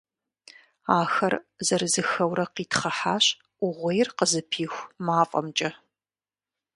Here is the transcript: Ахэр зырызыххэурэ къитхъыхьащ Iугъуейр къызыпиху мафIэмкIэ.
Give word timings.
Ахэр 0.99 1.33
зырызыххэурэ 1.65 2.45
къитхъыхьащ 2.53 3.25
Iугъуейр 3.63 4.09
къызыпиху 4.17 4.89
мафIэмкIэ. 5.05 5.69